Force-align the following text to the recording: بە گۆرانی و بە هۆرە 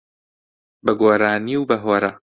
بە 0.85 0.91
گۆرانی 1.01 1.55
و 1.57 1.67
بە 1.69 1.75
هۆرە 1.83 2.11